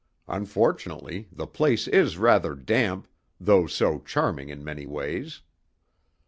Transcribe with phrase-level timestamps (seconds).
[0.27, 3.07] Unfortunately, the place is rather damp,
[3.39, 5.43] though so charming in many ways.